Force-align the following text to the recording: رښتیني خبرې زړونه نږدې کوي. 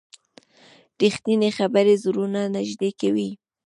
رښتیني 1.01 1.49
خبرې 1.57 1.95
زړونه 2.03 2.41
نږدې 2.55 2.89
کوي. 3.01 3.29